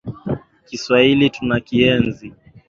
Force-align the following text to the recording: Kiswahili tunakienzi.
Kiswahili 0.65 1.29
tunakienzi. 1.29 2.33